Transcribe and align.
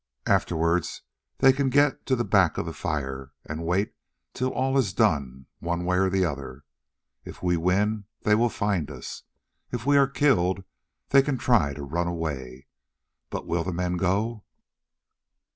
Afterwards 0.25 1.03
they 1.37 1.53
can 1.53 1.69
get 1.69 2.07
to 2.07 2.15
the 2.15 2.23
back 2.25 2.57
of 2.57 2.65
the 2.65 2.73
fire 2.73 3.33
and 3.45 3.63
wait 3.67 3.93
till 4.33 4.49
all 4.51 4.75
is 4.79 4.93
done 4.93 5.45
one 5.59 5.85
way 5.85 5.97
or 5.97 6.09
the 6.09 6.25
other. 6.25 6.63
If 7.23 7.43
we 7.43 7.55
win 7.55 8.05
they 8.23 8.33
will 8.33 8.49
find 8.49 8.89
us, 8.89 9.21
if 9.71 9.85
we 9.85 9.97
are 9.97 10.07
killed 10.07 10.63
they 11.09 11.21
can 11.21 11.37
try 11.37 11.75
to 11.75 11.83
run 11.83 12.07
away. 12.07 12.65
But 13.29 13.45
will 13.45 13.63
the 13.63 13.71
men 13.73 13.95
go?" 13.97 14.43